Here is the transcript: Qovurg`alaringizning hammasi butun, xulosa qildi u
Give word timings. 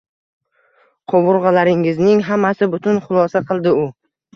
Qovurg`alaringizning 1.13 2.27
hammasi 2.33 2.73
butun, 2.75 3.03
xulosa 3.09 3.49
qildi 3.51 3.81
u 3.89 3.91